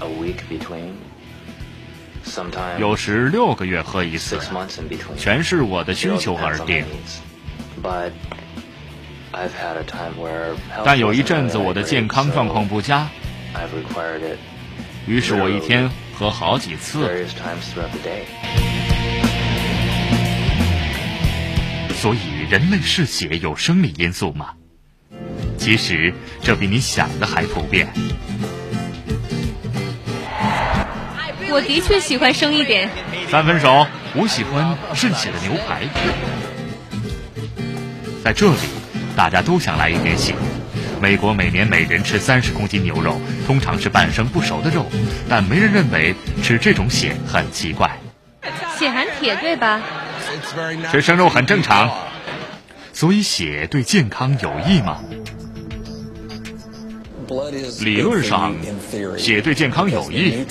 [2.78, 4.38] 有时六个月喝一次，
[5.18, 6.84] 全是我的需求而定。
[10.84, 13.08] 但有一阵子我的健康状况不佳，
[15.06, 15.90] 于是我一天。
[16.14, 17.26] 喝好几次，
[21.94, 24.50] 所以人类嗜血有生理因素吗？
[25.62, 27.86] 其实这比你想的还普遍。
[31.48, 32.90] 我的确喜欢生一点。
[33.30, 35.82] 三分熟，我喜欢渗血的牛排。
[38.24, 38.58] 在这里，
[39.14, 40.34] 大家都想来一点血。
[41.00, 44.90] 美国每年每人吃三十公斤牛肉，通常是半生不熟的肉，
[45.28, 47.88] 但没人认为吃这种血很奇怪。
[48.76, 49.80] 血含铁，对吧？
[50.90, 51.88] 吃生肉很正常。
[52.94, 55.00] 所以血对健康有益吗？
[57.84, 58.54] 理论上，
[59.16, 60.44] 血对健康有益，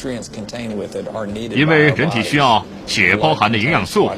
[1.56, 4.10] 因为人体需要血包含的营养素。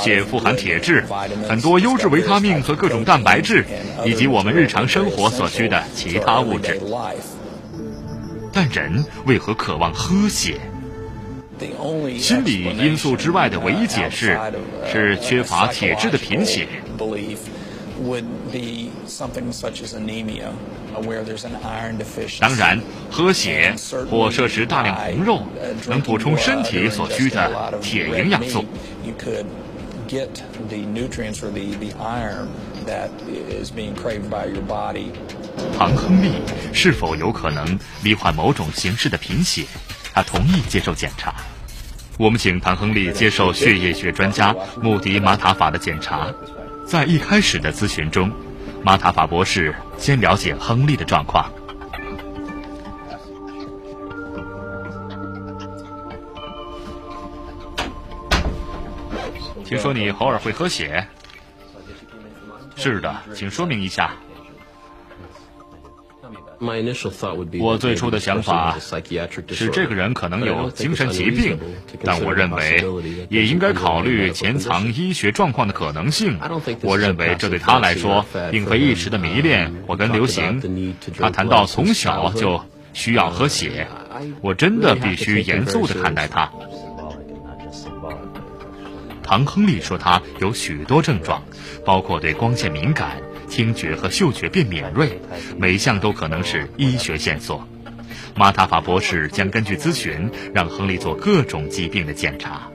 [0.00, 1.04] 血富含铁质，
[1.48, 3.64] 很多优质维他命和各种蛋白质，
[4.04, 6.80] 以及我们日常生活所需的其他物质。
[8.52, 10.60] 但人为何渴望喝血？
[12.18, 14.38] 心理因素之外的唯一解释
[14.92, 16.68] 是缺乏铁质的贫血。
[22.40, 22.80] 当然，
[23.10, 23.74] 喝血
[24.10, 25.42] 或摄食大量红肉
[25.88, 28.64] 能补充身体所需的铁营养素。
[35.78, 36.32] 唐·亨利
[36.72, 39.64] 是否有可能罹患某种形式的贫血？
[40.12, 41.34] 他同意接受检查。
[42.18, 46.32] 我们请唐·亨利接受血液学专家穆迪·马塔法的检查。
[46.86, 48.30] 在一开始的咨询中，
[48.82, 51.50] 马塔法博士先了解亨利的状况。
[59.64, 61.06] 听说你偶尔会喝血？
[62.76, 64.12] 是的，请说明一下。
[67.60, 68.78] 我最初的想法
[69.50, 71.58] 是这个人可能有精神疾病，
[72.02, 72.84] 但我认为
[73.28, 76.38] 也应该考虑潜藏医学状况的可能性。
[76.82, 80.60] 我认为这对他来说并非一时的迷恋或跟流行。
[81.18, 82.60] 他谈到从小就
[82.92, 83.86] 需要喝血，
[84.40, 86.50] 我真的必须严肃地看待他。
[89.22, 91.42] 唐·亨利说他有许多症状，
[91.84, 93.22] 包括对光线敏感。
[93.48, 95.20] 听觉和嗅觉变敏锐，
[95.56, 97.66] 每项都可能是医学线索。
[98.36, 102.68] 马塔法博士将根据咨询，让亨利做各种疾病的检查。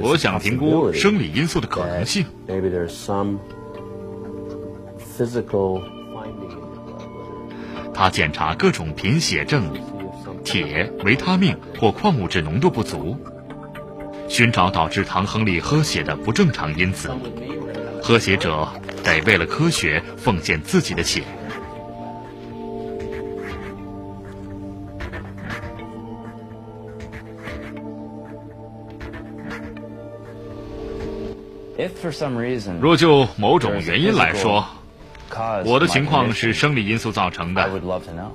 [0.00, 2.24] 我想评估生理因素的可能性。
[7.92, 9.70] 他检查各种贫血症、
[10.42, 13.18] 铁、维他命或矿物质浓度不足，
[14.28, 17.10] 寻找导致唐·亨利喝血的不正常因子。
[18.02, 18.68] 喝血者
[19.02, 21.22] 得为了科学奉献自己的血。
[32.80, 34.64] 若就某种原因来说，
[35.64, 37.70] 我的情况是生理因素造成的，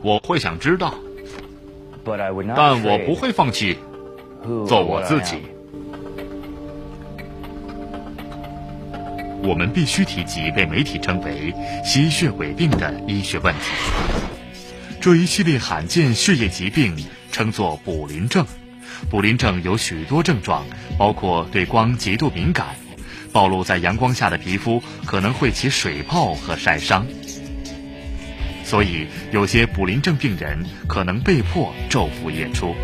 [0.02, 0.94] 我会想知道，
[2.56, 3.78] 但我不会放弃
[4.68, 5.41] 做我自己。
[9.44, 13.62] 我们必须提及被媒体称为吸血鬼病的医学问题。
[15.02, 16.96] 这一系列罕见血液疾病
[17.32, 18.46] 称作卟啉症。
[19.12, 20.66] 卟啉症有许多症状，
[20.98, 22.68] 包括对光极度敏感。
[23.34, 27.06] 暴露在阳光下的皮肤可能会起水泡和晒伤，
[28.64, 32.76] 所以有些卟啉症病人可能被迫昼伏夜出。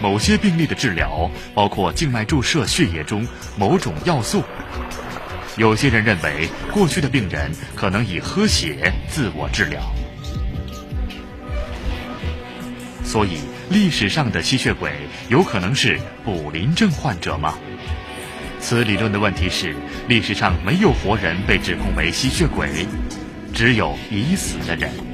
[0.00, 3.26] 某些病例的治疗包括静脉注射血液中
[3.56, 4.42] 某种要素。
[5.56, 9.82] 有些人认为，过去的病人可能以喝血自我治疗。
[13.04, 13.38] 所以，
[13.70, 14.92] 历史上的吸血鬼
[15.28, 17.58] 有可能是卟啉症患者吗？
[18.60, 19.74] 此理论的问题是，
[20.08, 22.86] 历史上没有活人被指控为吸血鬼，
[23.54, 25.07] 只有已死的人。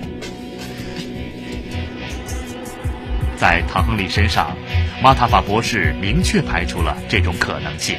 [3.45, 4.57] 在唐·亨利身上，
[5.03, 7.95] 马塔法博士明确排除了这种可能性。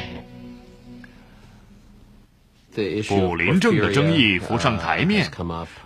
[2.73, 5.29] 卟啉症的争议浮上台面，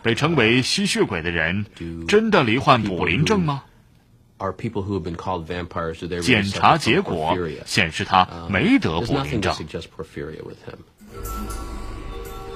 [0.02, 1.66] 被称为吸血鬼的人
[2.08, 3.64] 真的罹患卟啉症吗？
[6.22, 9.54] 检查结果显示他没得卟啉症。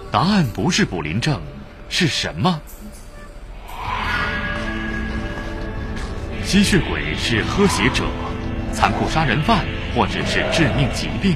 [0.10, 1.41] 答案不是卟啉症，
[1.89, 2.62] 是什么？
[6.46, 8.04] 吸血鬼是喝血者、
[8.72, 9.66] 残酷杀人犯，
[9.96, 11.36] 或者是致命疾病？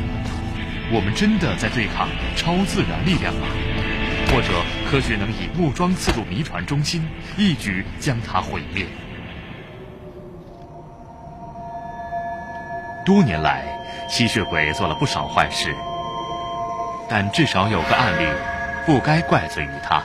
[0.91, 3.47] 我们真的在对抗超自然力量吗？
[4.29, 4.49] 或者
[4.91, 8.85] 科学能以木桩刺入谜团中心，一举将它毁灭？
[13.05, 13.63] 多年来，
[14.09, 15.73] 吸血鬼做了不少坏事，
[17.09, 18.27] 但至少有个案例
[18.85, 20.03] 不该怪罪于他。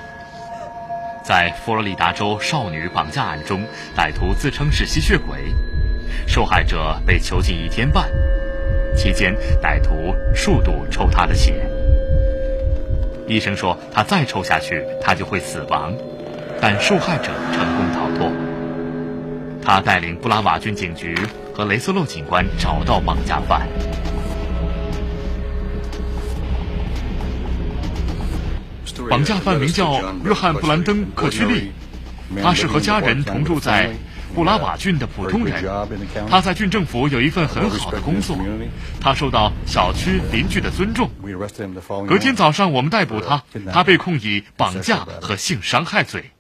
[1.23, 3.63] 在佛罗里达州少女绑架案中，
[3.97, 5.55] 歹徒自称是吸血鬼，
[6.27, 8.11] 受害者被囚禁一天半，
[8.97, 11.65] 期间歹徒数度抽他的血。
[13.29, 15.95] 医生说他再抽下去他就会死亡，
[16.61, 18.33] 但受害者成功逃脱。
[19.65, 21.17] 他带领布拉瓦郡警局。
[21.55, 23.69] 和雷斯洛警官找到绑架犯。
[29.09, 31.73] 绑架犯名叫约翰·布兰登·克屈利，
[32.43, 33.91] 他是和家人同住在
[34.35, 35.65] 布拉瓦郡的普通人。
[36.29, 38.37] 他在郡政府有一份很好的工作，
[39.01, 41.11] 他受到小区邻居的尊重。
[42.07, 46.31] 隔天早上，我们逮捕他，他被控以绑架和性伤害罪。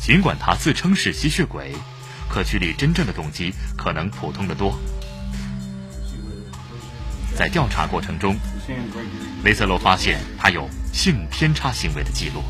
[0.00, 1.72] 尽管他自称是吸血鬼。
[2.28, 4.74] 可屈里真正的动机可能普通的多。
[7.36, 8.34] 在调查过程中，
[9.44, 12.42] 雷瑟洛发现他有性偏差行为的记录。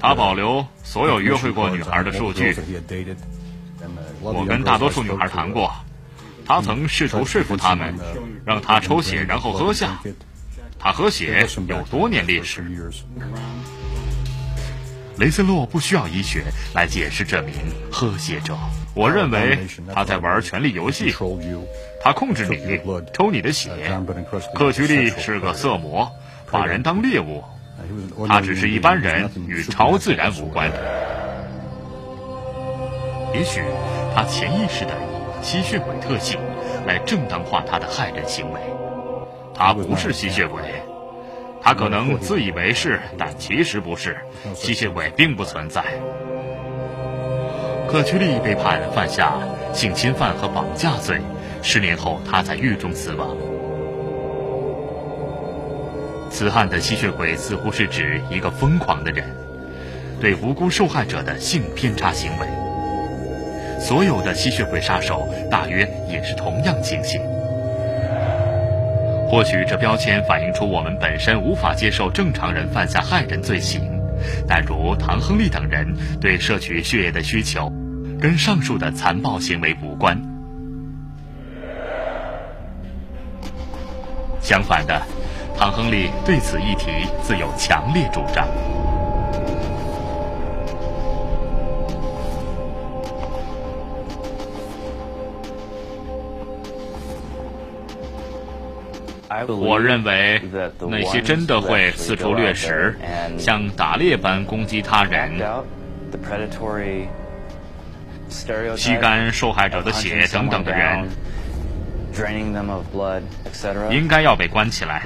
[0.00, 2.56] 他保留所有约会过女孩的数据。
[4.20, 5.72] 我跟大多数女孩谈过，
[6.44, 7.94] 他曾试图说服他们，
[8.44, 10.00] 让他抽血然后喝下。
[10.78, 12.64] 他喝血有多年历史。
[15.20, 16.44] 雷森洛不需要医学
[16.74, 17.54] 来解释这名
[17.92, 18.56] 喝血者。
[18.94, 19.58] 我认为
[19.94, 21.14] 他在玩权力游戏，
[22.02, 22.80] 他控制你，
[23.12, 23.70] 抽你的血。
[24.54, 26.10] 克屈利是个色魔，
[26.50, 27.44] 把人当猎物。
[28.26, 30.72] 他只是一般人，与超自然无关。
[33.34, 33.60] 也许
[34.14, 36.40] 他潜意识的以吸血鬼特性
[36.86, 38.60] 来正当化他的害人行为。
[39.54, 40.62] 他不是吸血鬼。
[41.62, 44.16] 他可能自以为是，但其实不是。
[44.54, 45.84] 吸血鬼并不存在。
[47.88, 49.34] 可屈利被判犯下
[49.72, 51.20] 性侵犯和绑架罪，
[51.62, 53.36] 十年后他在狱中死亡。
[56.30, 59.24] 此案的吸血鬼似乎是指一个疯狂的人
[60.20, 62.46] 对无辜受害者的性偏差行为。
[63.80, 67.20] 所有的吸血鬼杀手大约也是同样情形。
[69.30, 73.80] 或许这标签反映出我们本身无法接受正常人犯下害人罪行，
[74.48, 75.86] 但如唐·亨利等人
[76.20, 77.72] 对摄取血液的需求，
[78.20, 80.20] 跟上述的残暴行为无关。
[84.40, 85.00] 相反的，
[85.56, 86.90] 唐亨利对此议题
[87.22, 88.48] 自有强烈主张。
[99.48, 100.42] 我认为
[100.88, 102.98] 那些真的会四处掠食，
[103.38, 105.32] 像打猎般攻击他人、
[108.76, 111.08] 吸干受害者的血等等的人，
[113.90, 115.02] 应该要被关起来。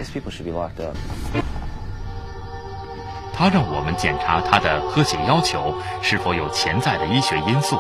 [3.37, 7.77] 他让我们检查他的喝血要求是否有潜在的医学因素。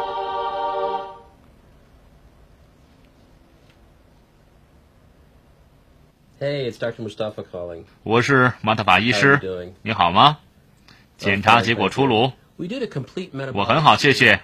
[6.40, 7.02] Hey, it's Dr.
[7.02, 7.84] Mustafa calling.
[8.02, 10.38] 我是马特法医师，你好吗？
[11.16, 12.32] 检查结果出炉。
[13.54, 14.40] 我很好，谢谢。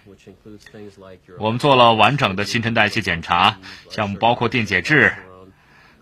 [1.38, 3.58] 我们做了完整的新陈代谢检查，
[3.90, 5.12] 项目包括电解质、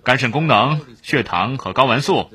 [0.03, 2.31] 肝肾功能、血糖和睾丸素。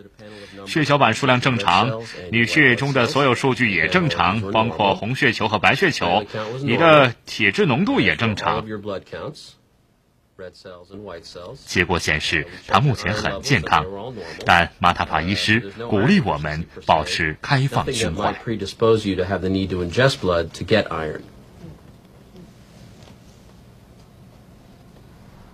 [0.65, 2.01] 血小板数量正常，
[2.31, 6.25] 你血液中的所有数据也正常，包括红血球和白血球。
[6.61, 8.65] 你的铁质浓度也正常。
[11.65, 13.85] 结果显示，他目前很健康，
[14.45, 18.35] 但马塔帕医师鼓励我们保持开放胸怀。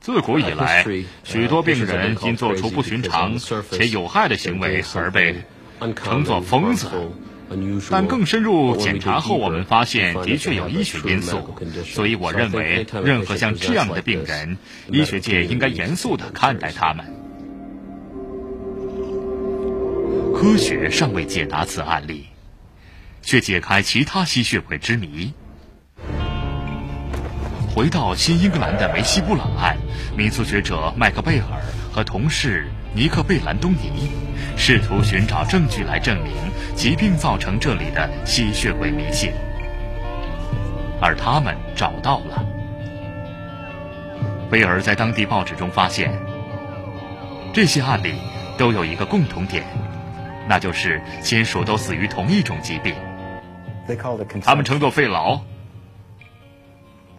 [0.02, 0.84] 自古以来，
[1.24, 3.38] 许多病人因做出不寻常
[3.70, 5.44] 且有害的行为而被
[5.96, 6.88] 称作疯子。
[7.90, 14.58] 但更深入检查后，我们发现的确有医学因素，所以我认为任何像这样的病人，
[14.92, 17.06] 医学界应该严肃地看待他们。
[20.36, 22.28] 科学尚未解答此案例，
[23.22, 25.34] 却解开其他吸血鬼之谜。
[27.76, 29.78] 回到新英格兰的梅西布朗案，
[30.18, 31.46] 民俗学者麦克贝尔
[31.92, 34.12] 和同事尼克贝兰东尼
[34.58, 36.34] 试图寻找证据来证明。
[36.76, 39.34] 疾病造成这里的吸血鬼迷信，
[41.02, 42.46] 而他们找到了。
[44.50, 46.18] 威尔在当地报纸中发现，
[47.54, 48.14] 这些案例
[48.58, 49.66] 都有一个共同点，
[50.48, 52.96] 那就是亲属都死于同一种疾病，
[54.42, 55.42] 他们称作肺痨，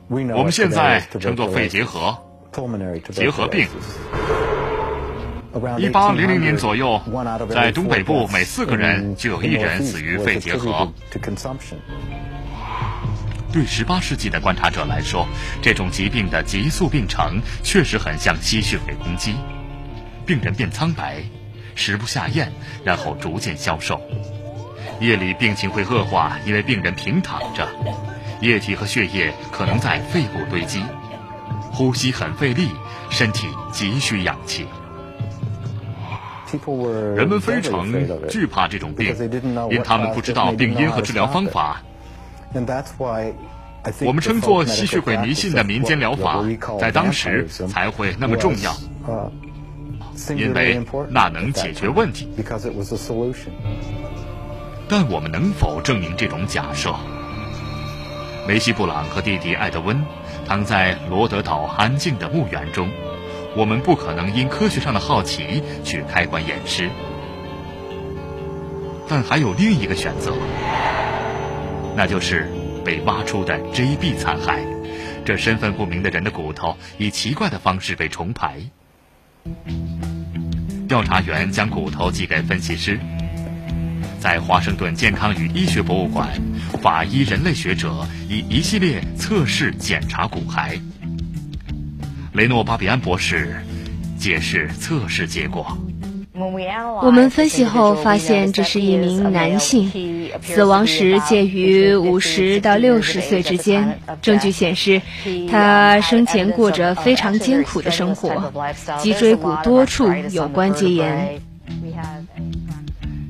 [0.08, 2.16] 我们现在称作肺结核、
[3.10, 3.68] 结核病。
[5.78, 7.00] 一八零零年左右，
[7.50, 10.92] 在东北部每四个人就有一人死于肺结核。
[13.52, 15.26] 对十八世纪的观察者来说，
[15.60, 19.34] 这种疾病的急速病程确实很像吸血鬼攻击。
[20.24, 21.24] 病人变苍白，
[21.74, 22.52] 食不下咽，
[22.84, 24.00] 然后逐渐消瘦。
[25.00, 27.68] 夜里病情会恶化，因为病人平躺着，
[28.40, 30.84] 液体和血液可能在肺部堆积，
[31.72, 32.68] 呼吸很费力，
[33.10, 34.64] 身体急需氧气。
[37.16, 37.86] 人们非常
[38.28, 39.14] 惧怕这种病，
[39.70, 41.82] 因他们不知道病因和治疗方法。
[44.04, 46.44] 我们称作吸血鬼迷信的民间疗法，
[46.78, 48.76] 在当时才会那么重要，
[50.36, 52.28] 因为那能解决问题。
[54.88, 56.94] 但我们能否证明这种假设？
[58.48, 60.04] 梅西布朗和弟弟艾德温
[60.46, 62.90] 躺在罗德岛安静的墓园中。
[63.56, 66.88] 我们不可能因科学上的好奇去开棺验尸，
[69.08, 70.32] 但还有另一个选择，
[71.96, 72.48] 那就是
[72.84, 74.14] 被挖出的 J.B.
[74.14, 74.60] 残骸。
[75.24, 78.60] 这身份不明的人的骨头以奇怪的方式被重排。
[80.88, 82.98] 调查员将骨头寄给分析师，
[84.18, 86.28] 在华盛顿健康与医学博物馆，
[86.80, 90.80] 法医人类学者以一系列测试检查骨骸。
[92.32, 93.56] 雷诺巴比安博士
[94.16, 95.76] 解释测试结果。
[97.02, 103.98] 我们分析后发现，这是一名男性，死亡时介于五十到六十岁之间。
[104.22, 105.02] 证据显示，
[105.50, 108.52] 他生前过着非常艰苦的生活，
[109.00, 111.40] 脊椎骨多处有关节炎。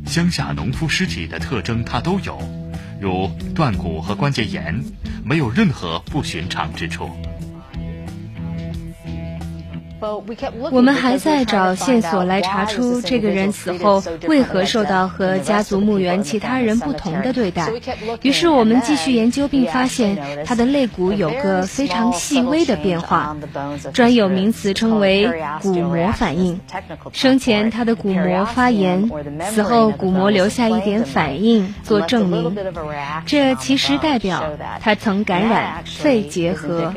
[0.06, 2.38] 乡下农夫尸体的特征他都有，
[3.00, 4.84] 如断骨和关节炎，
[5.24, 7.08] 没有任何不寻常之处。
[10.70, 17.70] 我们还在找线索来查出这个人死后为何受到和家族墓园其他人不同的对待。
[18.22, 23.36] 于是我们继续研究，并发现他的肋骨有个非常细微的变化，
[23.92, 25.30] 专有名词称为
[25.60, 26.60] 骨膜反应。
[27.12, 29.10] 生前他的骨膜发炎，
[29.50, 32.56] 死后骨膜留下一点反应做证明。
[33.26, 34.44] 这其实代表
[34.80, 36.92] 他曾感染肺结核。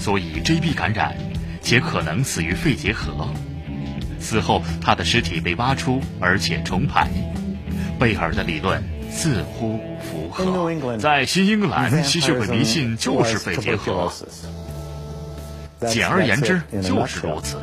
[0.00, 0.72] 所以，J.B.
[0.72, 1.14] 感染
[1.60, 3.28] 且可能死于肺结核。
[4.18, 7.08] 死后，他的尸体被挖出，而且重排。
[7.98, 10.96] 贝尔的理论似乎符合。
[10.98, 14.10] 在新英格兰，吸血鬼迷信就是肺结核。
[15.86, 17.58] 简而言之，就是如此。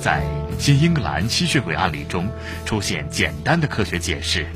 [0.00, 0.22] 在
[0.58, 2.28] 新英格兰吸血鬼案例中，
[2.64, 4.46] 出现简单的科学解释，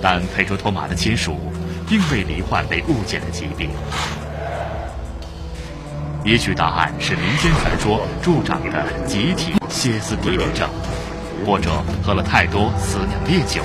[0.00, 1.38] 但佩卓托马的亲属
[1.88, 3.70] 并未罹患被误解的疾病。
[6.24, 10.68] 也许答案是民间传说助长的集体歇斯底里症，
[11.44, 11.70] 或者
[12.02, 13.62] 喝了太多死娘烈酒。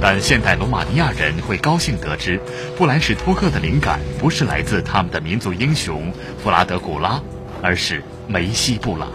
[0.00, 2.38] 但现代罗马尼亚人会高兴得知，
[2.76, 6.12] 布兰什托克的灵感不是来自他们的民族英雄
[6.44, 7.20] 弗拉德古拉，
[7.62, 9.10] 而是梅西布朗。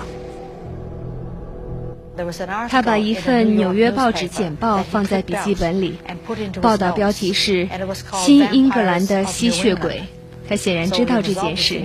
[2.69, 5.97] 他把一份纽约报纸简报放在笔记本里，
[6.61, 7.67] 报道标题是
[8.13, 10.03] “新英格兰的吸血鬼”。
[10.47, 11.81] 他显然知道这件事。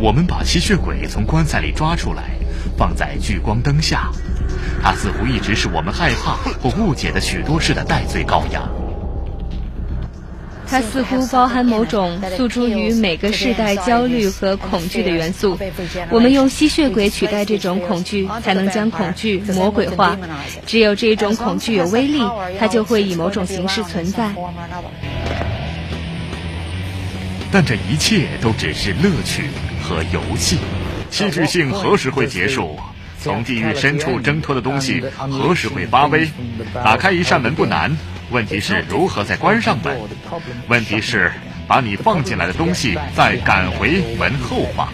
[0.00, 2.30] 我们把吸血鬼从棺材里抓出来，
[2.76, 4.10] 放在聚光灯下。
[4.82, 8.68] 他似乎一直是我们害怕或误解的许多事的代罪羔羊。
[10.66, 15.58] 它似乎包含某种诉诸于每个世代焦虑和恐惧的元素。
[16.10, 20.18] 我们用吸血鬼取代这种恐惧，才能将恐惧魔鬼化。
[20.66, 22.20] 只有这种恐惧有威力，
[22.58, 24.34] 它就会以某种形式存在。
[27.52, 29.44] 但这一切都只是乐趣
[29.82, 30.58] 和游戏。
[31.10, 32.78] 戏剧性何时会结束？
[33.22, 36.28] 从地狱深处挣脱的东西何时会发威？
[36.74, 37.96] 打开一扇门不难，
[38.34, 39.96] 问题是如何再关上门？
[40.66, 41.30] 问题是
[41.68, 44.88] 把你放进来的东西再赶回门后吗？